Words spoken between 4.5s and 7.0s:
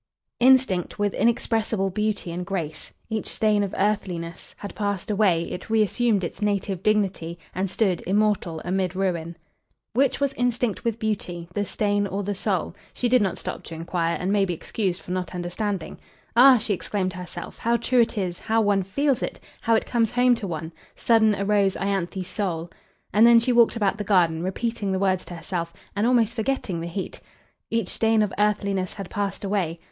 Had passed away, it reassumed Its native